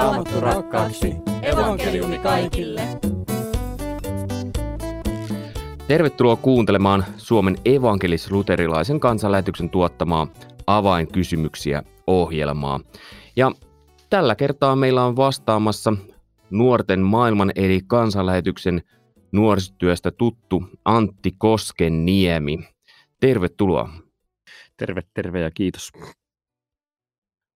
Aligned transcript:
raamattu 0.00 0.40
rakkaaksi. 0.40 1.14
Evankeliumi 1.42 2.18
kaikille. 2.18 2.82
Tervetuloa 5.88 6.36
kuuntelemaan 6.36 7.04
Suomen 7.16 7.56
evankelis-luterilaisen 7.64 9.00
kansanlähetyksen 9.00 9.70
tuottamaa 9.70 10.26
avainkysymyksiä 10.66 11.82
ohjelmaa. 12.06 12.80
Ja 13.36 13.52
tällä 14.10 14.34
kertaa 14.34 14.76
meillä 14.76 15.04
on 15.04 15.16
vastaamassa 15.16 15.92
nuorten 16.50 17.00
maailman 17.00 17.52
eli 17.54 17.80
kansanlähetyksen 17.86 18.82
nuorisotyöstä 19.32 20.10
tuttu 20.10 20.64
Antti 20.84 21.34
Koskenniemi. 21.38 22.58
Tervetuloa. 23.20 23.90
Terve, 24.76 25.02
terve 25.14 25.40
ja 25.40 25.50
kiitos. 25.50 25.92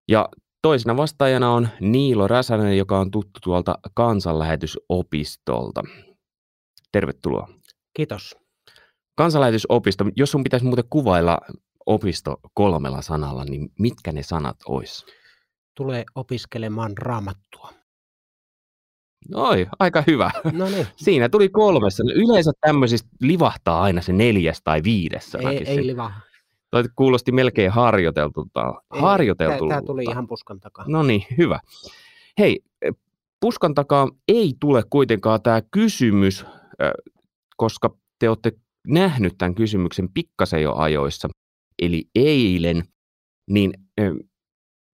Ja 0.08 0.30
toisena 0.64 0.98
vastaajana 0.98 1.52
on 1.52 1.70
Niilo 1.80 2.28
Räsänen, 2.28 2.78
joka 2.78 3.00
on 3.00 3.12
tuttu 3.12 3.40
tuolta 3.44 3.80
kansanlähetysopistolta. 3.94 5.84
Tervetuloa. 6.92 7.48
Kiitos. 7.94 8.38
Kansanlähetysopisto, 9.16 10.06
jos 10.16 10.32
sun 10.32 10.44
pitäisi 10.44 10.66
muuten 10.66 10.86
kuvailla 10.90 11.40
opisto 11.86 12.38
kolmella 12.54 13.02
sanalla, 13.02 13.46
niin 13.46 13.70
mitkä 13.80 14.12
ne 14.12 14.24
sanat 14.24 14.58
olisi? 14.68 15.06
Tulee 15.76 16.04
opiskelemaan 16.16 16.98
raamattua. 16.98 17.74
Oi, 19.34 19.68
aika 19.80 20.04
hyvä. 20.08 20.32
No 20.52 20.66
niin. 20.66 20.88
Siinä 21.06 21.30
tuli 21.30 21.50
kolmessa. 21.50 22.04
Yleensä 22.16 22.52
tämmöisistä 22.62 23.10
livahtaa 23.22 23.82
aina 23.82 24.02
se 24.02 24.14
neljäs 24.14 24.62
tai 24.64 24.84
viides 24.84 25.36
Ei, 25.36 25.64
ei 25.70 25.88
liva. 25.88 26.12
Toi 26.74 26.84
kuulosti 26.96 27.32
melkein 27.32 27.72
harjoiteltulta. 27.72 28.74
harjoiteltulta. 28.90 29.76
Tämä 29.76 29.86
tuli 29.86 30.04
ihan 30.04 30.28
puskan 30.28 30.60
takaa. 30.60 30.86
No 30.88 31.04
niin, 31.04 31.26
hyvä. 31.38 31.60
Hei, 32.40 32.60
puskan 33.42 33.74
takaa 33.74 34.10
ei 34.28 34.54
tule 34.60 34.84
kuitenkaan 34.90 35.42
tämä 35.42 35.62
kysymys, 35.72 36.46
koska 37.58 37.96
te 38.20 38.30
olette 38.30 38.52
nähnyt 38.88 39.34
tämän 39.38 39.56
kysymyksen 39.56 40.10
pikkasen 40.14 40.62
jo 40.62 40.76
ajoissa, 40.76 41.30
eli 41.82 42.04
eilen, 42.16 42.84
niin 43.50 43.74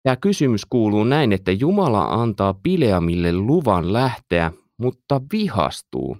tämä 0.04 0.16
kysymys 0.16 0.66
kuuluu 0.66 1.04
näin, 1.04 1.32
että 1.32 1.52
Jumala 1.52 2.04
antaa 2.04 2.54
Pileamille 2.64 3.34
luvan 3.34 3.94
lähteä, 3.94 4.52
mutta 4.78 5.22
vihastuu. 5.34 6.17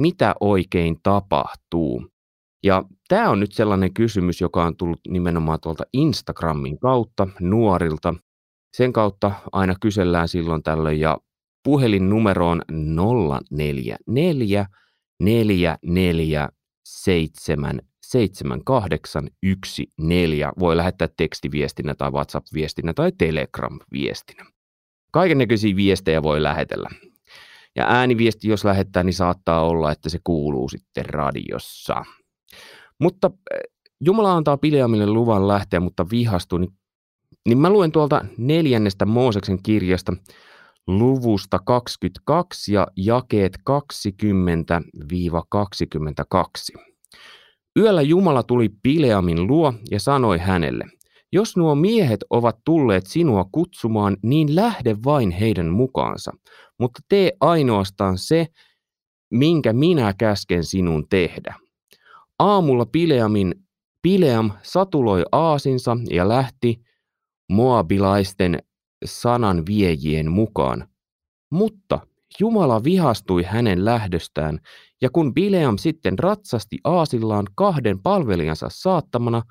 Mitä 0.00 0.34
oikein 0.40 0.96
tapahtuu? 1.02 2.06
Ja 2.64 2.82
tämä 3.08 3.30
on 3.30 3.40
nyt 3.40 3.52
sellainen 3.52 3.94
kysymys, 3.94 4.40
joka 4.40 4.64
on 4.64 4.76
tullut 4.76 5.00
nimenomaan 5.08 5.60
tuolta 5.60 5.84
Instagramin 5.92 6.78
kautta 6.78 7.28
nuorilta. 7.40 8.14
Sen 8.76 8.92
kautta 8.92 9.32
aina 9.52 9.74
kysellään 9.80 10.28
silloin 10.28 10.62
tällöin 10.62 11.00
ja 11.00 11.18
puhelinnumero 11.64 12.48
on 12.48 12.62
044 13.50 14.66
44 15.20 16.48
7 16.84 17.80
7814. 18.02 20.54
Voi 20.58 20.76
lähettää 20.76 21.08
tekstiviestinä 21.16 21.94
tai 21.94 22.10
WhatsApp-viestinä 22.10 22.94
tai 22.94 23.12
Telegram-viestinä. 23.18 24.46
Kaiken 25.12 25.38
näköisiä 25.38 25.76
viestejä 25.76 26.22
voi 26.22 26.42
lähetellä. 26.42 26.88
Ja 27.76 27.86
ääniviesti, 27.88 28.48
jos 28.48 28.64
lähettää, 28.64 29.02
niin 29.02 29.14
saattaa 29.14 29.66
olla, 29.66 29.92
että 29.92 30.08
se 30.08 30.18
kuuluu 30.24 30.68
sitten 30.68 31.06
radiossa. 31.06 32.04
Mutta 33.00 33.30
eh, 33.54 33.60
Jumala 34.00 34.36
antaa 34.36 34.56
Pileamille 34.56 35.06
luvan 35.06 35.48
lähteä, 35.48 35.80
mutta 35.80 36.06
vihastuu, 36.10 36.58
niin, 36.58 36.72
niin 37.48 37.58
mä 37.58 37.70
luen 37.70 37.92
tuolta 37.92 38.24
neljännestä 38.38 39.06
Mooseksen 39.06 39.62
kirjasta 39.62 40.12
luvusta 40.86 41.58
22 41.58 42.72
ja 42.72 42.86
jakeet 42.96 43.58
20-22. 46.76 46.82
Yöllä 47.78 48.02
Jumala 48.02 48.42
tuli 48.42 48.68
Pileamin 48.82 49.46
luo 49.46 49.74
ja 49.90 50.00
sanoi 50.00 50.38
hänelle, 50.38 50.84
jos 51.32 51.56
nuo 51.56 51.74
miehet 51.74 52.20
ovat 52.30 52.56
tulleet 52.64 53.06
sinua 53.06 53.44
kutsumaan, 53.52 54.16
niin 54.22 54.54
lähde 54.54 54.96
vain 55.04 55.30
heidän 55.30 55.66
mukaansa, 55.66 56.32
mutta 56.78 57.00
tee 57.08 57.32
ainoastaan 57.40 58.18
se, 58.18 58.46
minkä 59.30 59.72
minä 59.72 60.14
käsken 60.18 60.64
sinun 60.64 61.08
tehdä. 61.08 61.54
Aamulla 62.38 62.86
Pileamin, 62.86 63.54
Pileam 64.02 64.50
satuloi 64.62 65.22
aasinsa 65.32 65.96
ja 66.10 66.28
lähti 66.28 66.80
moabilaisten 67.52 68.58
sanan 69.04 69.66
viejien 69.66 70.30
mukaan. 70.30 70.88
Mutta 71.50 72.06
Jumala 72.40 72.84
vihastui 72.84 73.42
hänen 73.42 73.84
lähdöstään, 73.84 74.60
ja 75.02 75.10
kun 75.10 75.34
Bileam 75.34 75.78
sitten 75.78 76.18
ratsasti 76.18 76.78
aasillaan 76.84 77.46
kahden 77.54 78.02
palvelijansa 78.02 78.66
saattamana, 78.70 79.42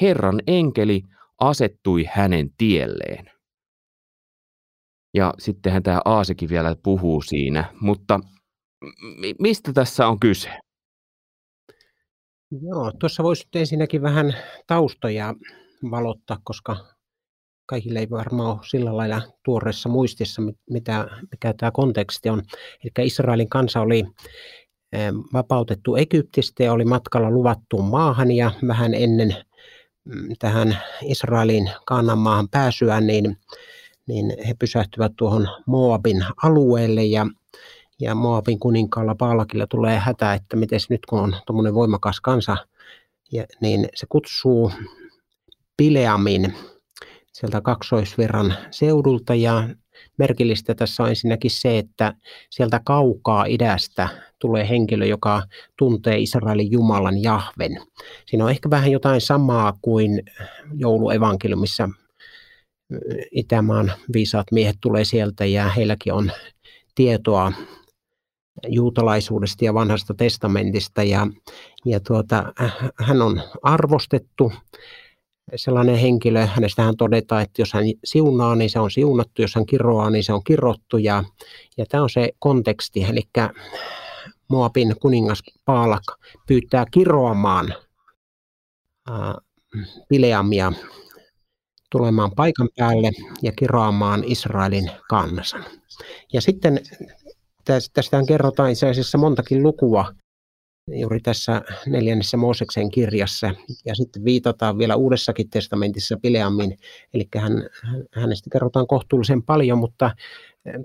Herran 0.00 0.40
enkeli 0.46 1.02
asettui 1.40 2.04
hänen 2.12 2.50
tielleen. 2.58 3.30
Ja 5.14 5.34
sittenhän 5.38 5.82
tämä 5.82 6.00
Aasikin 6.04 6.48
vielä 6.48 6.76
puhuu 6.82 7.22
siinä, 7.22 7.64
mutta 7.80 8.20
mi- 9.20 9.34
mistä 9.38 9.72
tässä 9.72 10.08
on 10.08 10.20
kyse? 10.20 10.63
Joo, 12.62 12.92
tuossa 12.98 13.22
voisi 13.22 13.44
nyt 13.44 13.56
ensinnäkin 13.56 14.02
vähän 14.02 14.36
taustoja 14.66 15.34
valottaa, 15.90 16.38
koska 16.44 16.76
kaikille 17.66 17.98
ei 17.98 18.10
varmaan 18.10 18.50
ole 18.50 18.58
sillä 18.66 18.96
lailla 18.96 19.22
tuoreessa 19.44 19.88
muistissa, 19.88 20.42
mitä, 20.70 21.08
mikä 21.30 21.54
tämä 21.56 21.70
konteksti 21.70 22.28
on. 22.28 22.42
Eli 22.84 23.06
Israelin 23.06 23.48
kansa 23.48 23.80
oli 23.80 24.04
vapautettu 25.32 25.96
Egyptistä 25.96 26.62
ja 26.62 26.72
oli 26.72 26.84
matkalla 26.84 27.30
luvattuun 27.30 27.84
maahan 27.84 28.30
ja 28.30 28.50
vähän 28.66 28.94
ennen 28.94 29.36
mm, 30.04 30.28
tähän 30.38 30.78
Israelin 31.02 31.70
kannan 31.86 32.18
maahan 32.18 32.48
pääsyä, 32.48 33.00
niin, 33.00 33.36
niin 34.06 34.32
he 34.48 34.54
pysähtyvät 34.58 35.12
tuohon 35.16 35.48
Moabin 35.66 36.24
alueelle 36.42 37.04
ja, 37.04 37.26
ja 38.00 38.14
Moabin 38.14 38.58
kuninkaalla 38.58 39.14
Paalakilla 39.14 39.66
tulee 39.66 39.98
hätä, 39.98 40.34
että 40.34 40.56
miten 40.56 40.80
nyt 40.88 41.06
kun 41.06 41.20
on 41.20 41.36
tuommoinen 41.46 41.74
voimakas 41.74 42.20
kansa, 42.20 42.56
ja, 43.32 43.44
niin 43.60 43.88
se 43.94 44.06
kutsuu 44.08 44.72
Pileamin 45.76 46.54
sieltä 47.32 47.60
kaksoisvirran 47.60 48.54
seudulta 48.70 49.34
ja 49.34 49.68
merkillistä 50.18 50.74
tässä 50.74 51.02
on 51.02 51.08
ensinnäkin 51.08 51.50
se, 51.50 51.78
että 51.78 52.14
sieltä 52.50 52.80
kaukaa 52.84 53.44
idästä 53.44 54.08
tulee 54.38 54.68
henkilö, 54.68 55.06
joka 55.06 55.42
tuntee 55.78 56.18
Israelin 56.18 56.72
Jumalan 56.72 57.22
Jahven. 57.22 57.82
Siinä 58.26 58.44
on 58.44 58.50
ehkä 58.50 58.70
vähän 58.70 58.90
jotain 58.90 59.20
samaa 59.20 59.78
kuin 59.82 60.22
jouluevankeliumissa 60.74 61.88
Itämaan 63.30 63.92
viisaat 64.12 64.46
miehet 64.52 64.76
tulee 64.80 65.04
sieltä 65.04 65.44
ja 65.44 65.68
heilläkin 65.68 66.12
on 66.12 66.32
tietoa 66.94 67.52
juutalaisuudesta 68.68 69.64
ja 69.64 69.74
vanhasta 69.74 70.14
testamentista 70.14 71.02
ja, 71.02 71.26
ja 71.84 72.00
tuota, 72.00 72.52
hän 73.00 73.22
on 73.22 73.42
arvostettu 73.62 74.52
sellainen 75.56 75.96
henkilö, 75.96 76.46
hänestähän 76.46 76.96
todetaan, 76.96 77.42
että 77.42 77.62
jos 77.62 77.72
hän 77.72 77.84
siunaa, 78.04 78.54
niin 78.54 78.70
se 78.70 78.78
on 78.78 78.90
siunattu, 78.90 79.42
jos 79.42 79.54
hän 79.54 79.66
kiroaa, 79.66 80.10
niin 80.10 80.24
se 80.24 80.32
on 80.32 80.44
kirottu. 80.44 80.98
Ja, 80.98 81.24
ja 81.76 81.86
tämä 81.88 82.02
on 82.02 82.10
se 82.10 82.28
konteksti, 82.38 83.02
eli 83.02 83.22
Moabin 84.48 84.96
kuningas 85.02 85.42
Paalak 85.64 86.02
pyytää 86.46 86.84
kiroamaan 86.90 87.74
ää, 89.10 89.34
Pileamia 90.08 90.72
tulemaan 91.90 92.30
paikan 92.36 92.68
päälle 92.78 93.10
ja 93.42 93.52
kiroamaan 93.52 94.24
Israelin 94.26 94.90
kansan. 95.08 95.64
Ja 96.32 96.40
sitten 96.40 96.80
tästä 97.64 98.22
kerrotaan 98.28 98.70
itse 98.70 98.88
asiassa 98.88 99.18
montakin 99.18 99.62
lukua 99.62 100.12
juuri 100.88 101.20
tässä 101.20 101.62
neljännessä 101.86 102.36
Mooseksen 102.36 102.90
kirjassa. 102.90 103.54
Ja 103.84 103.94
sitten 103.94 104.24
viitataan 104.24 104.78
vielä 104.78 104.96
Uudessakin 104.96 105.50
testamentissa 105.50 106.16
Pileammin, 106.22 106.76
eli 107.14 107.28
hän, 107.36 107.68
hänestä 108.12 108.50
kerrotaan 108.50 108.86
kohtuullisen 108.86 109.42
paljon, 109.42 109.78
mutta 109.78 110.10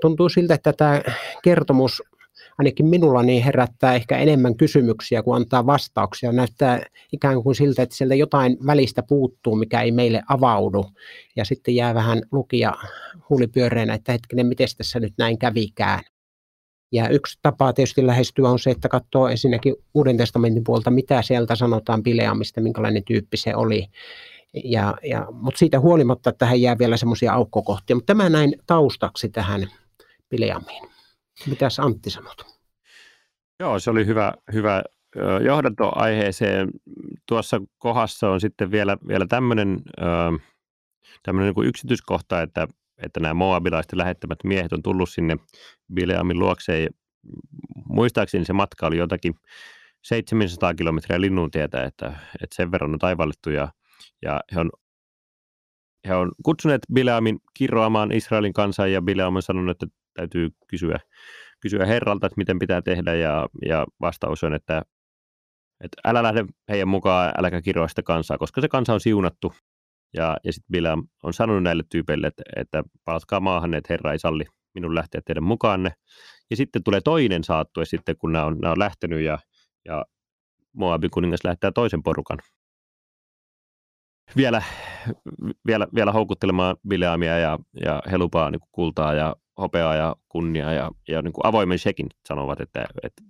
tuntuu 0.02 0.30
siltä, 0.30 0.54
että 0.54 0.74
tämä 0.74 1.02
kertomus 1.44 2.04
ainakin 2.58 2.86
minulla 2.86 3.24
niin 3.24 3.44
herättää 3.44 3.96
ehkä 3.96 4.18
enemmän 4.18 4.56
kysymyksiä 4.56 5.24
kuin 5.24 5.36
antaa 5.36 5.66
vastauksia. 5.66 6.32
Näyttää 6.32 6.86
ikään 7.12 7.44
kuin 7.44 7.56
siltä, 7.56 7.82
että 7.84 7.96
sieltä 7.96 8.16
jotain 8.16 8.58
välistä 8.66 9.04
puuttuu, 9.04 9.56
mikä 9.56 9.82
ei 9.82 9.92
meille 9.92 10.22
avaudu. 10.30 10.86
Ja 11.36 11.46
sitten 11.46 11.76
jää 11.76 11.94
vähän 11.94 12.22
lukija 12.32 12.74
huulipyöreenä, 13.30 13.94
että 13.94 14.12
hetkinen, 14.12 14.48
miten 14.48 14.68
tässä 14.78 15.00
nyt 15.00 15.14
näin 15.18 15.38
kävikään. 15.38 16.04
Ja 16.92 17.10
yksi 17.10 17.40
tapa 17.42 17.74
tietysti 17.74 18.08
lähestyä 18.08 18.50
on 18.50 18.60
se, 18.60 18.70
että 18.72 18.90
katsoo 18.90 19.28
ensinnäkin 19.28 19.76
Uuden 19.94 20.18
testamentin 20.18 20.64
puolta, 20.64 20.92
mitä 20.92 21.22
sieltä 21.22 21.56
sanotaan 21.56 22.04
Pileamista, 22.04 22.62
minkälainen 22.62 23.04
tyyppi 23.04 23.38
se 23.38 23.56
oli. 23.56 23.88
Ja, 24.64 24.96
ja, 25.04 25.28
mutta 25.32 25.58
siitä 25.58 25.80
huolimatta 25.80 26.32
tähän 26.32 26.62
jää 26.62 26.78
vielä 26.78 26.98
semmoisia 26.98 27.34
aukkokohtia. 27.34 27.96
Mutta 27.96 28.14
tämä 28.14 28.30
näin 28.30 28.56
taustaksi 28.68 29.30
tähän 29.30 29.68
Bileamiin. 30.30 30.90
Mitäs 31.46 31.80
Antti 31.80 32.10
sanot? 32.10 32.60
Joo, 33.60 33.80
se 33.80 33.90
oli 33.90 34.06
hyvä, 34.06 34.34
hyvä 34.54 34.84
johdanto 35.46 35.92
aiheeseen. 35.96 36.70
Tuossa 37.26 37.62
kohdassa 37.78 38.30
on 38.30 38.42
sitten 38.42 38.72
vielä, 38.72 38.98
vielä 39.08 39.26
tämmöinen, 39.30 39.82
tämmöinen 41.24 41.54
niin 41.56 41.68
yksityiskohta, 41.68 42.42
että, 42.42 42.68
että 43.04 43.20
nämä 43.20 43.34
moabilaisten 43.34 44.00
lähettämät 44.00 44.40
miehet 44.44 44.74
on 44.74 44.84
tullut 44.84 45.10
sinne 45.10 45.38
Bileamin 45.94 46.40
luokseen. 46.40 46.90
Muistaakseni 47.86 48.46
se 48.46 48.54
matka 48.54 48.88
oli 48.88 48.98
jotakin 48.98 49.34
700 50.04 50.74
kilometriä 50.74 51.22
linnuntietä, 51.22 51.84
että, 51.84 52.08
että 52.44 52.56
sen 52.56 52.72
verran 52.72 52.94
on 52.94 53.00
taivallettu 53.00 53.50
ja, 53.50 53.68
ja 54.22 54.42
he 54.56 54.60
on 54.60 54.70
he 56.08 56.16
on 56.16 56.32
kutsuneet 56.44 56.82
Bileamin 56.94 57.40
kiroamaan 57.54 58.12
Israelin 58.12 58.54
kansaa 58.54 58.88
ja 58.88 59.02
Bileam 59.02 59.36
on 59.36 59.42
sanonut, 59.42 59.70
että 59.70 59.96
täytyy 60.14 60.50
kysyä, 60.68 61.00
kysyä 61.60 61.86
herralta, 61.86 62.28
että 62.28 62.38
miten 62.38 62.60
pitää 62.60 62.82
tehdä 62.82 63.16
ja, 63.16 63.48
ja 63.66 63.86
vastaus 64.02 64.44
on, 64.44 64.54
että, 64.54 64.82
että 65.84 66.02
älä 66.06 66.24
lähde 66.24 66.46
heidän 66.70 66.88
mukaan, 66.88 67.34
äläkä 67.38 67.62
kiroa 67.62 67.88
sitä 67.88 68.04
kansaa, 68.04 68.38
koska 68.38 68.62
se 68.62 68.68
kansa 68.68 68.94
on 68.94 69.00
siunattu. 69.00 69.54
Ja, 70.14 70.38
ja 70.44 70.54
sitten 70.54 70.72
Bileam 70.72 71.08
on 71.24 71.34
sanonut 71.34 71.64
näille 71.64 71.84
tyypeille, 71.90 72.28
että, 72.28 72.44
että 72.56 72.84
palatkaa 73.06 73.40
maahan, 73.40 73.74
että 73.74 73.94
herra 73.94 74.12
ei 74.12 74.20
salli 74.20 74.46
minun 74.74 74.96
lähteä 74.96 75.22
teidän 75.26 75.44
mukaanne. 75.44 75.92
Ja 76.50 76.56
sitten 76.56 76.84
tulee 76.84 77.02
toinen 77.02 77.44
saattue 77.44 77.86
sitten, 77.86 78.18
kun 78.18 78.32
nämä 78.32 78.46
on, 78.46 78.58
nämä 78.62 78.72
on 78.72 78.80
lähtenyt 78.80 79.22
ja, 79.22 79.40
ja 79.86 80.06
Moabin 80.74 81.10
kuningas 81.10 81.44
lähettää 81.44 81.72
toisen 81.72 82.04
porukan 82.04 82.40
vielä, 84.36 84.62
vielä, 85.68 85.88
vielä 85.96 86.12
houkuttelemaan 86.12 86.78
Bileamia 86.88 87.38
ja, 87.38 87.60
ja 87.84 88.02
Helupaa 88.12 88.52
niin 88.52 88.60
kuin 88.60 88.70
kultaa 88.72 89.14
ja 89.14 89.36
hopeaa 89.58 89.96
ja 89.96 90.16
kunnia 90.30 90.74
ja, 90.74 90.92
ja 91.08 91.22
niin 91.22 91.34
kuin 91.34 91.46
avoimen 91.46 91.80
shekin 91.80 92.08
sanovat, 92.28 92.62
että, 92.62 92.86
että 93.04 93.24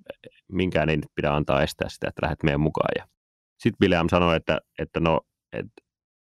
minkään 0.51 0.89
ei 0.89 0.97
nyt 0.97 1.11
pidä 1.15 1.33
antaa 1.33 1.63
estää 1.63 1.89
sitä, 1.89 2.07
että 2.07 2.21
lähdet 2.23 2.43
meidän 2.43 2.59
mukaan. 2.59 2.91
Ja 2.97 3.07
sitten 3.57 3.79
Bileam 3.79 4.09
sanoi, 4.09 4.35
että, 4.35 4.59
että 4.79 4.99
no, 4.99 5.21
että 5.53 5.71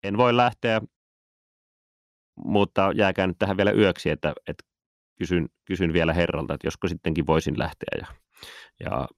en 0.07 0.17
voi 0.17 0.37
lähteä, 0.37 0.81
mutta 2.45 2.93
jääkää 2.95 3.27
nyt 3.27 3.39
tähän 3.39 3.57
vielä 3.57 3.73
yöksi, 3.73 4.11
että, 4.11 4.35
että 4.49 4.65
kysyn, 5.19 5.49
kysyn 5.65 5.93
vielä 5.93 6.13
Herralta, 6.13 6.55
että 6.55 6.67
josko 6.67 6.89
sittenkin 6.89 7.27
voisin 7.27 7.59
lähteä. 7.59 7.99
Ja, 8.01 8.07
ja 8.81 9.09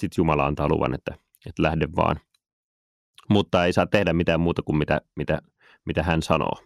sitten 0.00 0.20
Jumala 0.20 0.46
antaa 0.46 0.68
luvan, 0.68 0.94
että, 0.94 1.14
että 1.46 1.62
lähde 1.62 1.88
vaan 1.96 2.20
mutta 3.30 3.64
ei 3.64 3.72
saa 3.72 3.86
tehdä 3.86 4.12
mitään 4.12 4.40
muuta 4.40 4.62
kuin 4.62 4.76
mitä, 4.76 5.00
mitä, 5.16 5.38
mitä 5.84 6.02
hän 6.02 6.22
sanoo. 6.22 6.58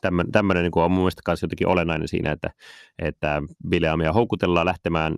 Tämmöinen, 0.00 0.32
tämmöinen 0.32 0.62
niin 0.62 0.72
on 0.74 0.90
mun 0.90 1.00
mielestä 1.00 1.22
myös 1.28 1.42
jotenkin 1.42 1.66
olennainen 1.66 2.08
siinä, 2.08 2.32
että, 2.32 2.50
että 2.98 3.42
Bileamia 3.68 4.12
houkutellaan 4.12 4.66
lähtemään 4.66 5.14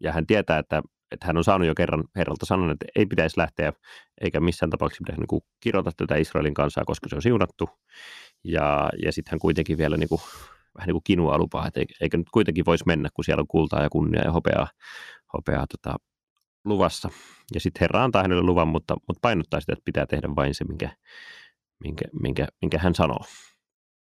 ja 0.00 0.12
hän 0.12 0.26
tietää, 0.26 0.58
että, 0.58 0.82
että 1.14 1.26
hän 1.26 1.36
on 1.36 1.44
saanut 1.44 1.68
jo 1.68 1.74
kerran 1.74 2.04
herralta 2.16 2.46
sanon, 2.46 2.70
että 2.70 2.86
ei 2.96 3.06
pitäisi 3.06 3.38
lähteä 3.40 3.72
eikä 4.20 4.40
missään 4.40 4.70
tapauksessa 4.70 5.02
pitäisi 5.06 5.20
niin 5.20 5.42
kirjoita 5.60 5.92
tätä 5.96 6.16
Israelin 6.16 6.54
kansaa, 6.54 6.84
koska 6.84 7.08
se 7.08 7.16
on 7.16 7.22
siunattu. 7.22 7.68
Ja, 8.44 8.90
ja 9.02 9.12
sitten 9.12 9.30
hän 9.30 9.38
kuitenkin 9.38 9.78
vielä 9.78 9.96
niin 9.96 10.08
kuin, 10.08 10.20
vähän 10.78 10.86
niin 10.86 10.94
kuin 10.94 11.04
kinua 11.04 11.38
lupaa, 11.38 11.66
että 11.66 11.80
eikö 12.00 12.16
nyt 12.16 12.30
kuitenkin 12.30 12.64
voisi 12.64 12.84
mennä, 12.86 13.08
kun 13.14 13.24
siellä 13.24 13.40
on 13.40 13.46
kultaa 13.46 13.82
ja 13.82 13.90
kunnia 13.90 14.22
ja 14.24 14.32
hopeaa, 14.32 14.68
hopeaa 15.32 15.66
tota, 15.66 15.96
luvassa. 16.64 17.08
Ja 17.54 17.60
sitten 17.60 17.80
Herra 17.80 18.04
antaa 18.04 18.22
hänelle 18.22 18.42
luvan, 18.42 18.68
mutta, 18.68 18.94
mutta 18.94 19.18
painottaa 19.22 19.60
sitä, 19.60 19.72
että 19.72 19.84
pitää 19.84 20.06
tehdä 20.06 20.28
vain 20.36 20.54
se, 20.54 20.64
minkä, 20.64 20.90
minkä, 21.84 22.04
minkä, 22.22 22.48
minkä 22.62 22.78
hän 22.78 22.94
sanoo. 22.94 23.24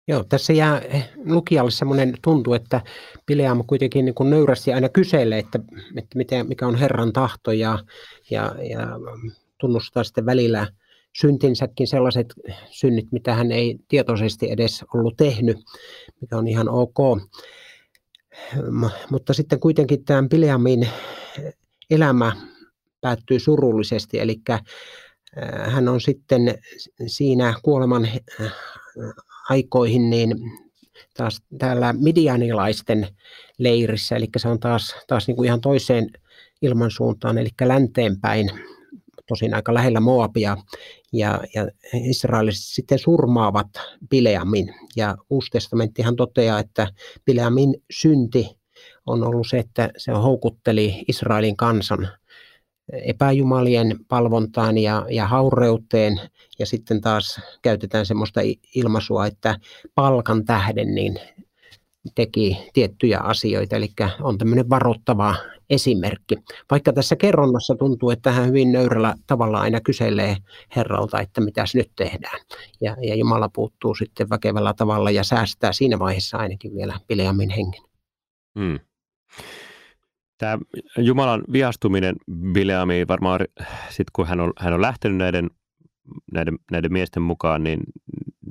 Joo, 0.09 0.23
tässä 0.23 0.53
jää 0.53 0.81
lukijalle 1.25 1.71
semmoinen 1.71 2.13
tuntu, 2.21 2.53
että 2.53 2.81
Pileam 3.25 3.63
kuitenkin 3.67 4.06
niin 4.06 4.15
kuin 4.15 4.29
nöyrästi 4.29 4.73
aina 4.73 4.89
kyselee, 4.89 5.39
että, 5.39 5.59
että 5.97 6.17
mitä, 6.17 6.44
mikä 6.44 6.67
on 6.67 6.75
Herran 6.75 7.13
tahto 7.13 7.51
ja, 7.51 7.79
ja, 8.31 8.56
ja 8.69 8.88
tunnustaa 9.59 10.03
sitten 10.03 10.25
välillä 10.25 10.67
syntinsäkin 11.19 11.88
sellaiset 11.88 12.33
synnit, 12.69 13.11
mitä 13.11 13.35
hän 13.35 13.51
ei 13.51 13.79
tietoisesti 13.88 14.51
edes 14.51 14.85
ollut 14.94 15.17
tehnyt, 15.17 15.57
mikä 16.21 16.38
on 16.38 16.47
ihan 16.47 16.69
ok. 16.69 16.97
Mutta 19.11 19.33
sitten 19.33 19.59
kuitenkin 19.59 20.06
tämän 20.06 20.29
Pileamin 20.29 20.89
elämä 21.89 22.35
päättyy 23.01 23.39
surullisesti, 23.39 24.19
eli 24.19 24.41
äh, 24.50 24.61
hän 25.65 25.88
on 25.88 26.01
sitten 26.01 26.56
siinä 27.07 27.53
kuoleman 27.63 28.06
äh, 28.06 28.53
aikoihin 29.49 30.09
niin 30.09 30.35
taas 31.17 31.41
täällä 31.57 31.93
midianilaisten 31.93 33.07
leirissä, 33.57 34.15
eli 34.15 34.27
se 34.37 34.47
on 34.47 34.59
taas, 34.59 34.95
taas 35.07 35.27
niin 35.27 35.35
kuin 35.35 35.45
ihan 35.45 35.61
toiseen 35.61 36.09
ilmansuuntaan, 36.61 37.37
eli 37.37 37.49
länteenpäin, 37.61 38.51
tosin 39.27 39.53
aika 39.53 39.73
lähellä 39.73 39.99
Moabia, 39.99 40.57
ja, 41.13 41.43
ja 41.55 41.67
israeliset 41.93 42.65
sitten 42.65 42.99
surmaavat 42.99 43.67
Bileamin, 44.09 44.75
ja 44.95 45.17
Uusi 45.29 45.49
testamenttihan 45.51 46.15
toteaa, 46.15 46.59
että 46.59 46.87
Bileamin 47.25 47.75
synti 47.91 48.59
on 49.05 49.23
ollut 49.23 49.47
se, 49.49 49.59
että 49.59 49.89
se 49.97 50.11
houkutteli 50.11 51.03
Israelin 51.07 51.57
kansan 51.57 52.07
epäjumalien 52.94 53.95
palvontaan 54.07 54.77
ja, 54.77 55.06
ja 55.09 55.27
haureuteen, 55.27 56.21
ja 56.59 56.65
sitten 56.65 57.01
taas 57.01 57.41
käytetään 57.62 58.06
semmoista 58.06 58.41
ilmaisua, 58.75 59.25
että 59.25 59.59
palkan 59.95 60.45
tähden 60.45 60.95
niin 60.95 61.19
teki 62.15 62.57
tiettyjä 62.74 63.19
asioita, 63.19 63.75
eli 63.75 63.89
on 64.21 64.38
tämmöinen 64.38 64.69
varoittava 64.69 65.36
esimerkki. 65.69 66.36
Vaikka 66.71 66.94
tässä 66.94 67.15
kerronnassa 67.15 67.75
tuntuu, 67.75 68.09
että 68.09 68.31
hän 68.31 68.47
hyvin 68.47 68.71
nöyrällä 68.71 69.15
tavalla 69.27 69.59
aina 69.59 69.81
kyselee 69.81 70.35
Herralta, 70.75 71.19
että 71.19 71.42
mitäs 71.42 71.75
nyt 71.75 71.92
tehdään. 71.95 72.39
Ja, 72.81 72.95
ja 73.01 73.15
Jumala 73.15 73.50
puuttuu 73.56 73.95
sitten 73.95 74.30
väkevällä 74.30 74.74
tavalla 74.74 75.12
ja 75.12 75.24
säästää 75.24 75.74
siinä 75.74 76.00
vaiheessa 76.00 76.38
ainakin 76.38 76.75
vielä 76.75 77.00
Bileamin 77.07 77.50
hengen. 77.50 77.81
Hmm. 78.59 78.80
Tämä 80.39 80.57
Jumalan 80.97 81.44
vihastuminen 81.53 82.15
Bileamiin 82.53 83.07
varmaan, 83.07 83.39
sit 83.89 84.07
kun 84.13 84.27
hän 84.27 84.39
on, 84.39 84.53
hän 84.59 84.74
on 84.74 84.81
lähtenyt 84.81 85.18
näiden, 85.18 85.50
näiden, 86.31 86.59
näiden 86.71 86.94
miesten 86.94 87.24
mukaan, 87.24 87.63
niin, 87.63 87.80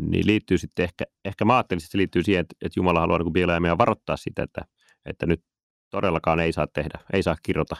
niin 0.01 0.27
liittyy 0.27 0.59
sitten 0.59 0.85
ehkä, 0.85 1.05
ehkä 1.25 1.45
mä 1.45 1.57
ajattelin, 1.57 1.79
että 1.79 1.91
se 1.91 1.99
liittyy 1.99 2.23
siihen, 2.23 2.41
että, 2.41 2.55
että 2.63 2.81
Jumala 2.81 3.01
haluaa 3.01 3.19
niin 3.19 3.33
Bileamia 3.33 3.79
varoittaa 3.79 4.17
sitä, 4.17 4.43
että, 4.43 4.63
että 5.05 5.27
nyt 5.27 5.45
todellakaan 5.91 6.41
ei 6.41 6.53
saa 6.53 6.67
tehdä, 6.67 6.99
ei 7.13 7.23
saa 7.23 7.37
kirjoita 7.43 7.77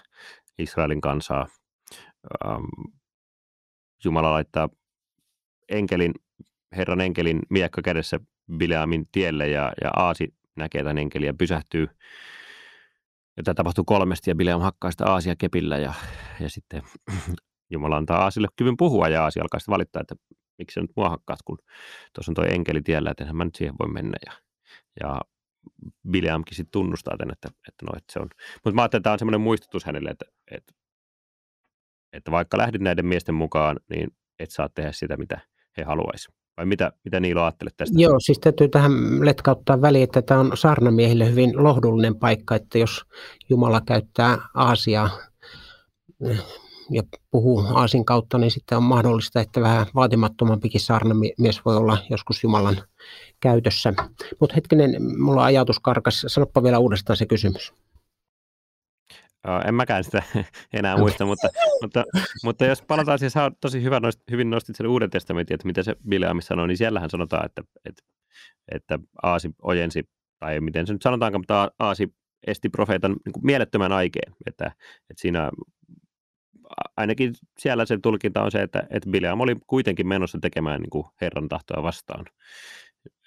Israelin 0.59 1.01
kansaa. 1.01 1.47
Ähm, 2.47 2.65
Jumala 4.05 4.33
laittaa 4.33 4.69
enkelin, 5.69 6.15
Herran 6.77 7.01
enkelin 7.01 7.43
miekka 7.51 7.83
kädessä 7.83 8.21
Bileamin 8.57 9.09
tielle 9.13 9.49
ja, 9.49 9.73
ja 9.83 9.91
Aasi 9.97 10.35
näkee 10.57 10.83
tämän 10.83 10.99
enkelin 10.99 11.27
ja 11.27 11.35
pysähtyy 11.35 11.89
ja 13.39 13.43
tämä 13.45 13.55
tapahtuu 13.55 13.85
kolmesti 13.85 14.31
ja 14.31 14.35
Bileam 14.35 14.61
hakkaa 14.61 14.91
sitä 14.91 15.07
Aasia 15.07 15.37
kepillä 15.37 15.79
ja, 15.79 15.95
ja 16.41 16.51
sitten 16.51 16.83
Jumala 17.71 17.97
antaa 17.97 18.19
Aasille 18.19 18.49
kyvyn 18.57 18.77
puhua 18.77 19.09
ja 19.09 19.25
Aasi 19.25 19.41
alkaa 19.41 19.61
sitten 19.61 19.73
valittaa, 19.73 20.03
että 20.03 20.15
miksi 20.59 20.75
sä 20.75 20.81
nyt 20.81 20.91
mua 20.97 21.09
hakkaat, 21.09 21.41
kun 21.45 21.59
tuossa 22.15 22.31
on 22.31 22.35
tuo 22.35 22.45
enkeli 22.45 22.83
tiellä, 22.83 23.11
että 23.11 23.33
mä 23.33 23.45
nyt 23.45 23.55
siihen 23.55 23.75
voi 23.81 23.89
mennä. 23.93 24.19
Ja, 24.27 24.33
ja 25.01 25.21
Bileamkin 26.11 26.57
sitten 26.57 26.73
tunnustaa 26.73 27.17
tämän, 27.17 27.33
että, 27.33 27.49
että, 27.69 27.87
no, 27.87 27.93
että 27.97 28.13
se 28.13 28.19
on. 28.19 28.29
Mutta 28.65 28.75
mä 28.75 28.83
ajattelin, 28.83 29.01
että 29.01 29.05
tämä 29.05 29.13
on 29.13 29.19
semmoinen 29.19 29.41
muistutus 29.41 29.85
hänelle, 29.85 30.11
että, 30.11 30.25
että, 30.51 30.73
että 32.13 32.31
vaikka 32.31 32.59
lähdin 32.59 32.85
näiden 32.85 33.07
miesten 33.07 33.35
mukaan, 33.35 33.77
niin 33.91 34.11
et 34.39 34.51
saa 34.51 34.69
tehdä 34.69 34.93
sitä, 34.93 35.17
mitä 35.17 35.41
he 35.77 35.83
haluaisivat. 35.83 36.48
Vai 36.59 36.67
mitä, 36.67 36.93
mitä 37.05 37.21
Niilo 37.21 37.43
ajattelet 37.43 37.77
tästä? 37.77 37.95
Joo, 37.99 38.21
siis 38.21 38.39
täytyy 38.39 38.69
tähän 38.69 38.93
letkauttaa 39.27 39.81
väliin, 39.81 40.05
että 40.05 40.23
tämä 40.23 40.41
on 40.41 40.51
saarnamiehille 40.55 41.31
hyvin 41.31 41.65
lohdullinen 41.65 42.17
paikka, 42.17 42.55
että 42.55 42.79
jos 42.79 43.05
Jumala 43.49 43.81
käyttää 43.81 44.39
Aasiaa 44.55 45.11
eh, 46.31 46.45
ja 46.91 47.03
puhuu 47.31 47.65
Aasin 47.75 48.05
kautta, 48.05 48.39
niin 48.39 48.51
sitten 48.51 48.79
on 48.79 48.85
mahdollista, 48.85 49.41
että 49.41 49.61
vähän 49.61 49.87
vaatimattomampikin 49.95 50.81
saarnamies 50.81 51.65
voi 51.65 51.77
olla 51.77 51.99
joskus 52.11 52.43
Jumalan 52.43 52.77
käytössä. 53.41 53.95
Mutta 54.41 54.55
hetkinen, 54.55 54.97
mulla 55.19 55.45
ajatus 55.45 55.81
karkas. 55.81 56.25
Sanoppa 56.27 56.63
vielä 56.63 56.79
uudestaan 56.79 57.17
se 57.17 57.27
kysymys. 57.27 57.73
En 59.67 59.75
mäkään 59.75 60.05
sitä 60.05 60.23
enää 60.73 60.97
muista, 60.97 61.27
mutta, 61.27 61.49
mutta, 61.83 62.05
mutta 62.45 62.67
jos 62.67 62.83
palataan 62.83 63.19
siis 63.19 63.35
tosi 63.61 63.83
hyvä, 63.83 64.01
hyvin 64.31 64.51
nostit 64.51 64.77
sen 64.77 64.87
Uuden 64.87 65.11
testamentin, 65.11 65.55
että 65.55 65.67
mitä 65.67 65.83
se 65.83 65.97
Bileami 66.09 66.43
sanoo, 66.43 66.67
niin 66.67 66.77
siellähän 66.77 67.11
sanotaan, 67.11 67.47
että, 67.47 67.63
että, 67.85 68.03
että 68.73 68.99
Aasi 69.23 69.51
ojensi, 69.63 70.09
tai 70.39 70.61
miten 70.61 70.87
se 70.87 70.93
nyt 70.93 71.03
sanotaanko, 71.03 71.39
mutta 71.39 71.71
Aasi 71.79 72.15
esti 72.47 72.69
profeetan 72.69 73.17
niin 73.25 73.33
kuin 73.33 73.47
mielettömän 73.47 73.93
aikeen, 73.93 74.35
että, 74.47 74.67
että 75.11 75.21
siinä 75.21 75.51
ainakin 76.97 77.35
siellä 77.59 77.87
se 77.87 77.99
tulkinta 78.03 78.43
on 78.43 78.51
se, 78.51 78.63
että, 78.63 78.87
että 78.91 79.11
Bileam 79.11 79.41
oli 79.41 79.57
kuitenkin 79.67 80.09
menossa 80.09 80.39
tekemään 80.43 80.81
niin 80.81 80.91
kuin 80.91 81.07
Herran 81.21 81.49
tahtoa 81.49 81.83
vastaan. 81.83 82.25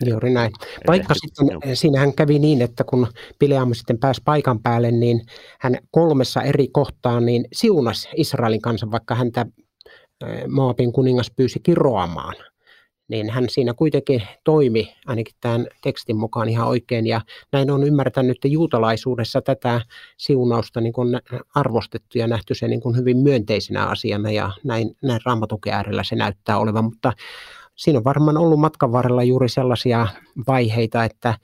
Juuri 0.06 0.30
näin. 0.30 0.52
Vaikka 0.88 1.14
sitten 1.14 1.48
joo. 1.52 1.76
siinähän 1.76 2.14
kävi 2.14 2.40
niin, 2.40 2.62
että 2.62 2.84
kun 2.84 3.08
Bileam 3.40 3.74
sitten 3.74 3.98
pääsi 4.00 4.22
paikan 4.26 4.62
päälle, 4.62 4.92
niin 4.92 5.22
hän 5.60 5.78
kolmessa 5.92 6.42
eri 6.42 6.68
kohtaa 6.68 7.20
niin 7.20 7.46
siunasi 7.54 8.10
Israelin 8.16 8.62
kanssa, 8.62 8.92
vaikka 8.92 9.16
häntä 9.16 9.46
eh, 10.28 10.48
Moabin 10.48 10.94
kuningas 10.94 11.32
pyysi 11.36 11.60
kiroamaan. 11.64 12.36
Niin 13.08 13.30
hän 13.30 13.46
siinä 13.50 13.74
kuitenkin 13.74 14.24
toimi 14.44 14.94
ainakin 15.06 15.36
tämän 15.42 15.68
tekstin 15.84 16.18
mukaan 16.18 16.50
ihan 16.50 16.68
oikein. 16.68 17.08
Ja 17.08 17.22
näin 17.52 17.72
on 17.72 17.84
ymmärtänyt, 17.84 18.38
että 18.38 18.48
juutalaisuudessa 18.48 19.42
tätä 19.42 19.82
siunausta 20.18 20.82
niin 20.82 20.94
kuin 20.94 21.20
arvostettu 21.56 22.18
ja 22.18 22.28
nähty 22.28 22.56
se 22.56 22.68
niin 22.68 22.82
kuin 22.82 22.98
hyvin 22.98 23.18
myönteisenä 23.18 23.86
asiana. 23.86 24.32
Ja 24.32 24.52
näin, 24.64 24.98
näin 25.04 25.20
raamatuken 25.26 25.74
äärellä 25.74 26.04
se 26.04 26.16
näyttää 26.16 26.58
olevan. 26.58 26.84
Mutta 26.84 27.14
siinä 27.82 27.98
on 27.98 28.04
varmaan 28.04 28.38
ollut 28.38 28.60
matkan 28.60 28.92
varrella 28.92 29.24
juuri 29.24 29.50
sellaisia 29.50 30.08
vaiheita, 30.48 31.04
että, 31.04 31.38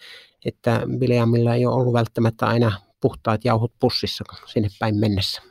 että 0.46 0.82
Bileamilla 1.00 1.56
ei 1.56 1.66
ole 1.66 1.76
ollut 1.76 1.94
välttämättä 1.94 2.46
aina 2.48 2.72
puhtaat 3.02 3.46
jauhot 3.46 3.72
pussissa 3.80 4.24
sinne 4.46 4.70
päin 4.80 4.96
mennessä. 4.96 5.42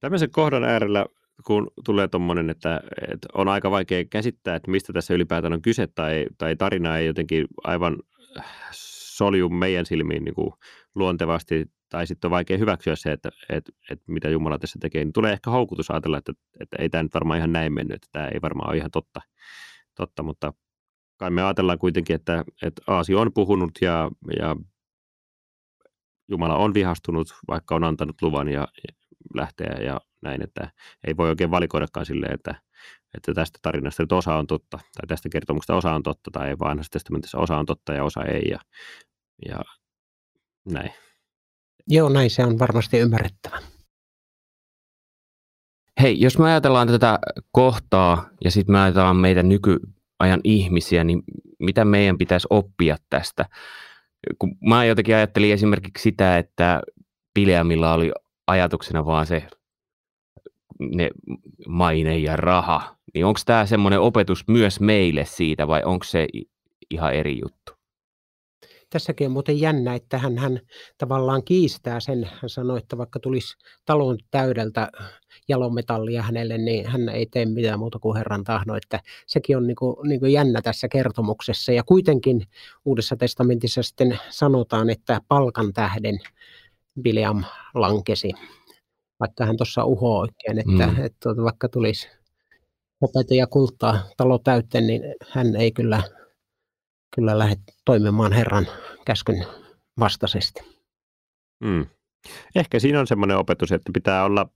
Tämmöisen 0.00 0.30
kohdan 0.30 0.64
äärellä, 0.64 1.06
kun 1.46 1.70
tulee 1.84 2.08
tuommoinen, 2.08 2.50
että, 2.50 2.80
että 3.12 3.28
on 3.34 3.48
aika 3.48 3.70
vaikea 3.70 4.04
käsittää, 4.04 4.56
että 4.56 4.70
mistä 4.70 4.92
tässä 4.92 5.14
ylipäätään 5.14 5.52
on 5.52 5.62
kyse, 5.62 5.86
tai, 5.86 6.26
tai 6.38 6.56
tarina 6.56 6.98
ei 6.98 7.06
jotenkin 7.06 7.46
aivan 7.64 7.96
solju 9.16 9.48
meidän 9.48 9.86
silmiin 9.86 10.24
niin 10.24 10.34
kuin 10.34 10.50
luontevasti, 10.94 11.66
tai 11.94 12.06
sitten 12.06 12.28
on 12.28 12.30
vaikea 12.30 12.58
hyväksyä 12.58 12.96
se, 12.96 13.12
että, 13.12 13.30
että, 13.48 13.72
että 13.90 14.04
mitä 14.12 14.28
Jumala 14.28 14.58
tässä 14.58 14.78
tekee, 14.82 15.04
niin 15.04 15.12
tulee 15.12 15.32
ehkä 15.32 15.50
houkutus 15.50 15.90
ajatella, 15.90 16.18
että, 16.18 16.32
että 16.60 16.76
ei 16.78 16.88
tämä 16.88 17.02
nyt 17.02 17.14
varmaan 17.14 17.38
ihan 17.38 17.52
näin 17.52 17.72
mennyt, 17.72 17.94
että 17.94 18.08
tämä 18.12 18.28
ei 18.28 18.42
varmaan 18.42 18.70
ole 18.70 18.76
ihan 18.76 18.90
totta, 18.90 19.20
totta 19.94 20.22
mutta 20.22 20.52
kai 21.16 21.30
me 21.30 21.42
ajatellaan 21.42 21.78
kuitenkin, 21.78 22.16
että, 22.16 22.44
että 22.62 22.82
Aasi 22.86 23.14
on 23.14 23.32
puhunut 23.32 23.70
ja, 23.80 24.10
ja 24.40 24.56
Jumala 26.28 26.56
on 26.56 26.74
vihastunut, 26.74 27.28
vaikka 27.48 27.74
on 27.74 27.84
antanut 27.84 28.22
luvan 28.22 28.48
ja 28.48 28.68
lähteä 29.34 29.76
ja 29.84 30.00
näin, 30.22 30.42
että 30.42 30.70
ei 31.06 31.16
voi 31.16 31.28
oikein 31.28 31.50
valikoidakaan 31.50 32.06
silleen, 32.06 32.34
että, 32.34 32.54
että 33.16 33.34
tästä 33.34 33.58
tarinasta 33.62 34.02
nyt 34.02 34.12
osa 34.12 34.34
on 34.34 34.46
totta, 34.46 34.78
tai 34.78 35.06
tästä 35.08 35.28
kertomuksesta 35.28 35.76
osa 35.76 35.94
on 35.94 36.02
totta, 36.02 36.30
tai 36.30 36.58
vanhassa 36.58 36.90
testamentissa 36.90 37.38
osa 37.38 37.56
on 37.56 37.66
totta 37.66 37.92
ja 37.94 38.04
osa 38.04 38.24
ei, 38.24 38.48
ja, 38.50 38.58
ja 39.48 39.56
näin. 40.64 40.90
Joo, 41.88 42.08
näin 42.08 42.30
se 42.30 42.44
on 42.44 42.58
varmasti 42.58 42.98
ymmärrettävä. 42.98 43.58
Hei, 46.00 46.20
jos 46.20 46.38
me 46.38 46.44
ajatellaan 46.44 46.88
tätä 46.88 47.18
kohtaa 47.52 48.28
ja 48.44 48.50
sitten 48.50 48.72
me 48.72 48.80
ajatellaan 48.80 49.16
meitä 49.16 49.42
nykyajan 49.42 50.40
ihmisiä, 50.44 51.04
niin 51.04 51.22
mitä 51.58 51.84
meidän 51.84 52.18
pitäisi 52.18 52.46
oppia 52.50 52.96
tästä? 53.10 53.46
Kun 54.38 54.56
mä 54.60 54.84
jotenkin 54.84 55.14
ajattelin 55.16 55.52
esimerkiksi 55.52 56.02
sitä, 56.02 56.38
että 56.38 56.82
Pileamilla 57.34 57.94
oli 57.94 58.12
ajatuksena 58.46 59.06
vaan 59.06 59.26
se 59.26 59.48
ne 60.78 61.10
maine 61.68 62.18
ja 62.18 62.36
raha, 62.36 62.96
niin 63.14 63.24
onko 63.24 63.40
tämä 63.46 63.66
semmoinen 63.66 64.00
opetus 64.00 64.48
myös 64.48 64.80
meille 64.80 65.24
siitä 65.24 65.68
vai 65.68 65.82
onko 65.84 66.04
se 66.04 66.28
ihan 66.90 67.14
eri 67.14 67.40
juttu? 67.42 67.73
Tässäkin 68.94 69.26
on 69.26 69.32
muuten 69.32 69.60
jännä, 69.60 69.94
että 69.94 70.18
hän, 70.18 70.38
hän 70.38 70.60
tavallaan 70.98 71.44
kiistää 71.44 72.00
sen. 72.00 72.24
Hän 72.24 72.48
sanoi, 72.48 72.78
että 72.78 72.98
vaikka 72.98 73.18
tulisi 73.18 73.56
talon 73.84 74.18
täydeltä 74.30 74.88
jalometallia 75.48 76.22
hänelle, 76.22 76.58
niin 76.58 76.86
hän 76.86 77.08
ei 77.08 77.26
tee 77.26 77.46
mitään 77.46 77.78
muuta 77.78 77.98
kuin 77.98 78.16
Herran 78.16 78.44
tahdo. 78.44 78.74
Että 78.74 79.00
sekin 79.26 79.56
on 79.56 79.66
niin 79.66 79.76
kuin, 79.76 80.08
niin 80.08 80.20
kuin 80.20 80.32
jännä 80.32 80.62
tässä 80.62 80.88
kertomuksessa. 80.88 81.72
Ja 81.72 81.82
kuitenkin 81.82 82.46
Uudessa 82.84 83.16
testamentissa 83.16 83.82
sitten 83.82 84.18
sanotaan, 84.30 84.90
että 84.90 85.20
palkan 85.28 85.72
tähden 85.72 86.18
Bileam 87.02 87.44
lankesi. 87.74 88.32
Vaikka 89.20 89.46
hän 89.46 89.56
tuossa 89.56 89.84
uhoo 89.84 90.18
oikein, 90.20 90.58
että, 90.58 90.86
mm. 90.86 91.04
että 91.04 91.18
tuota, 91.22 91.42
vaikka 91.42 91.68
tulisi 91.68 92.08
opeta 93.00 93.34
ja 93.34 93.46
kultaa 93.46 93.98
talo 94.16 94.38
täyteen, 94.38 94.86
niin 94.86 95.02
hän 95.28 95.56
ei 95.56 95.72
kyllä, 95.72 96.02
kyllä 97.14 97.38
lähde 97.38 97.56
toimimaan 97.84 98.32
Herran 98.32 98.66
käskyn 99.04 99.46
vastaisesti. 99.98 100.60
Mm. 101.60 101.86
Ehkä 102.54 102.78
siinä 102.78 103.00
on 103.00 103.06
semmoinen 103.06 103.36
opetus, 103.36 103.72
että 103.72 103.90
pitää 103.94 104.24
olla, 104.24 104.46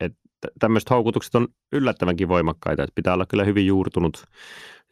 että 0.00 0.18
tämmöiset 0.58 0.90
houkutukset 0.90 1.34
on 1.34 1.48
yllättävänkin 1.72 2.28
voimakkaita, 2.28 2.82
että 2.82 2.94
pitää 2.94 3.14
olla 3.14 3.26
kyllä 3.26 3.44
hyvin 3.44 3.66
juurtunut, 3.66 4.24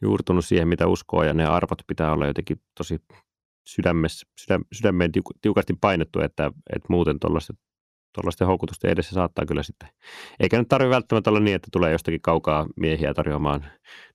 juurtunut 0.01 0.45
siihen, 0.45 0.67
mitä 0.67 0.87
uskoo, 0.87 1.23
ja 1.23 1.33
ne 1.33 1.45
arvot 1.45 1.81
pitää 1.87 2.11
olla 2.11 2.27
jotenkin 2.27 2.61
tosi 2.77 3.01
sydämessä, 3.67 4.27
sydäm, 4.39 4.63
sydämeen 4.73 5.11
tiukasti 5.41 5.73
painettu, 5.81 6.19
että, 6.19 6.51
että 6.75 6.87
muuten 6.89 7.19
tuollaisten 8.13 8.47
houkutusten 8.47 8.91
edessä 8.91 9.13
saattaa 9.13 9.45
kyllä 9.45 9.63
sitten, 9.63 9.89
eikä 10.39 10.57
nyt 10.57 10.67
tarvitse 10.67 10.89
välttämättä 10.89 11.29
olla 11.29 11.39
niin, 11.39 11.55
että 11.55 11.67
tulee 11.71 11.91
jostakin 11.91 12.21
kaukaa 12.21 12.67
miehiä 12.75 13.13
tarjoamaan, 13.13 13.65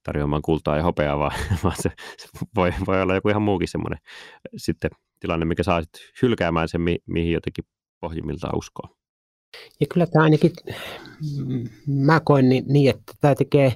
tarjoamaan 0.03 0.43
kultaa 0.43 0.77
ja 0.77 0.83
hopeaa, 0.83 1.19
vaan, 1.19 1.33
vaan 1.65 1.77
se, 1.77 1.91
se 2.19 2.29
voi, 2.57 2.73
voi 2.87 3.03
olla 3.03 3.15
joku 3.15 3.29
ihan 3.29 3.43
muukin 3.43 3.69
semmoinen 3.69 3.99
sitten 4.57 4.91
tilanne, 5.21 5.47
mikä 5.47 5.63
saa 5.63 5.83
sitten 5.83 6.01
hylkäämään 6.23 6.69
sen, 6.69 6.81
mi, 6.81 6.99
mihin 7.07 7.33
jotenkin 7.33 7.65
pohjimmiltaan 8.01 8.59
uskoo. 8.59 8.89
Ja 9.81 9.87
kyllä 9.93 10.07
tämä 10.07 10.23
ainakin, 10.23 10.53
mä 11.87 12.21
koen 12.21 12.49
niin, 12.49 12.65
niin 12.69 12.91
että 12.91 13.13
tämä 13.21 13.35
tekee, 13.35 13.75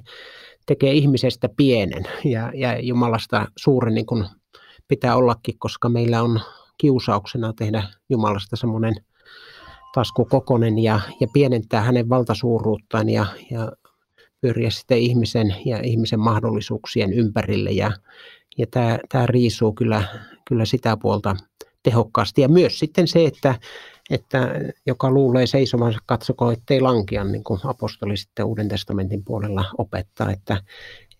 tekee 0.66 0.92
ihmisestä 0.92 1.48
pienen 1.56 2.04
ja, 2.24 2.52
ja 2.54 2.80
Jumalasta 2.80 3.46
suuren 3.58 3.94
niin 3.94 4.06
kuin 4.06 4.24
pitää 4.88 5.16
ollakin, 5.16 5.58
koska 5.58 5.88
meillä 5.88 6.22
on 6.22 6.40
kiusauksena 6.78 7.52
tehdä 7.52 7.82
Jumalasta 8.10 8.56
semmoinen 8.56 8.94
taskukokonen 9.94 10.78
ja, 10.78 11.00
ja 11.20 11.26
pienentää 11.32 11.80
hänen 11.80 12.08
valtasuuruuttaan 12.08 13.08
ja, 13.08 13.26
ja 13.50 13.72
pyöriä 14.40 14.70
sitten 14.70 14.98
ihmisen 14.98 15.56
ja 15.64 15.80
ihmisen 15.82 16.20
mahdollisuuksien 16.20 17.12
ympärille. 17.12 17.70
Ja, 17.70 17.92
ja 18.58 18.66
tämä, 18.70 18.98
tämä 19.08 19.26
riisuu 19.26 19.72
kyllä, 19.72 20.02
kyllä 20.48 20.64
sitä 20.64 20.96
puolta 20.96 21.36
tehokkaasti. 21.82 22.40
Ja 22.40 22.48
myös 22.48 22.78
sitten 22.78 23.08
se, 23.08 23.24
että, 23.24 23.54
että 24.10 24.54
joka 24.86 25.10
luulee 25.10 25.46
seisovansa, 25.46 25.98
katsoko, 26.06 26.50
ettei 26.50 26.80
lankia, 26.80 27.24
niin 27.24 27.44
kuin 27.44 27.60
apostoli 27.64 28.16
sitten 28.16 28.46
Uuden 28.46 28.68
testamentin 28.68 29.24
puolella 29.24 29.64
opettaa, 29.78 30.30
että 30.30 30.62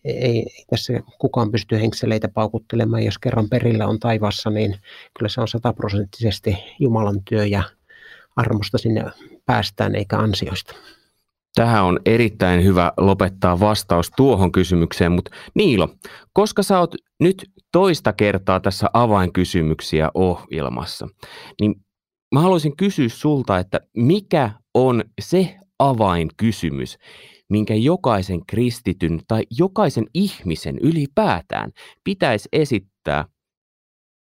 ei 0.05 0.47
tässä 0.71 0.93
kukaan 1.19 1.50
pysty 1.50 1.81
henkseleitä 1.81 2.29
paukuttelemaan. 2.29 3.05
Jos 3.05 3.19
kerran 3.19 3.49
perillä 3.49 3.87
on 3.87 3.99
taivassa, 3.99 4.50
niin 4.50 4.76
kyllä 5.19 5.29
se 5.29 5.41
on 5.41 5.49
sataprosenttisesti 5.49 6.57
Jumalan 6.79 7.21
työ 7.29 7.47
ja 7.47 7.62
armosta 8.37 8.79
sinne 8.79 9.05
päästään 9.47 9.95
eikä 9.95 10.19
ansioista. 10.19 10.75
Tähän 11.55 11.85
on 11.85 12.01
erittäin 12.07 12.65
hyvä 12.65 12.93
lopettaa 12.97 13.61
vastaus 13.61 14.11
tuohon 14.17 14.53
kysymykseen, 14.53 15.12
mutta 15.12 15.31
Niilo, 15.55 15.89
koska 16.33 16.62
sä 16.62 16.79
oot 16.79 16.95
nyt 17.21 17.51
toista 17.73 18.12
kertaa 18.12 18.61
tässä 18.61 18.87
avainkysymyksiä 18.93 20.11
ohjelmassa, 20.15 21.09
niin 21.61 21.75
mä 22.35 22.41
haluaisin 22.41 22.77
kysyä 22.77 23.09
sulta, 23.09 23.59
että 23.59 23.81
mikä 23.97 24.51
on 24.75 25.05
se 25.21 25.57
avainkysymys, 25.79 26.99
minkä 27.51 27.75
jokaisen 27.75 28.47
kristityn 28.47 29.21
tai 29.29 29.43
jokaisen 29.59 30.07
ihmisen 30.15 30.79
ylipäätään 30.79 31.71
pitäisi 32.05 32.49
esittää 32.53 33.25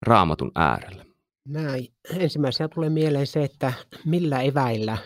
raamatun 0.07 0.51
äärellä? 0.55 1.08
Näin. 1.49 1.87
Ensimmäisenä 2.19 2.69
tulee 2.69 2.91
mieleen 2.91 3.27
se, 3.27 3.45
että 3.45 3.73
millä 4.05 4.41
eväillä 4.41 4.99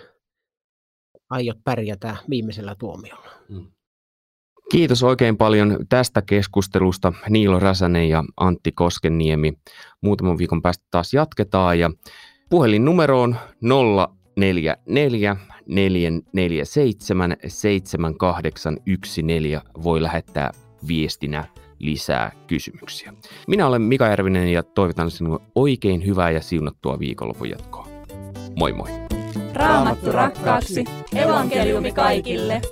aiot 1.31 1.59
pärjätä 1.65 2.17
viimeisellä 2.31 2.75
tuomiolla. 2.79 3.31
Hmm. 3.49 3.67
Kiitos 4.71 5.03
oikein 5.03 5.37
paljon 5.37 5.87
tästä 5.89 6.23
keskustelusta 6.23 7.13
Niilo 7.29 7.59
Räsänen 7.59 8.09
ja 8.09 8.25
Antti 8.37 8.73
Koskeniemi. 8.73 9.53
Muutaman 10.01 10.39
viikon 10.39 10.63
päästä 10.63 10.85
taas 10.91 11.15
jatketaan 11.15 11.79
ja 11.79 11.91
puhelinnumero 12.51 13.23
on 13.23 13.37
044 14.37 15.37
447 15.67 17.37
7814 17.47 19.83
voi 19.83 20.03
lähettää 20.03 20.51
viestinä 20.89 21.45
lisää 21.83 22.33
kysymyksiä. 22.47 23.13
Minä 23.49 23.67
olen 23.67 23.83
Mika 23.83 24.07
Järvinen 24.07 24.49
ja 24.49 24.63
toivotan 24.63 25.11
sinulle 25.11 25.41
oikein 25.55 26.07
hyvää 26.07 26.31
ja 26.31 26.41
siunattua 26.41 26.99
viikonlopun 26.99 27.51
jatkoa. 27.51 27.89
Moi 28.59 28.73
moi! 28.73 28.89
Raamattu 29.55 30.13
rakkaaksi, 30.13 30.85
evankeliumi 31.17 31.93
kaikille! 31.93 32.63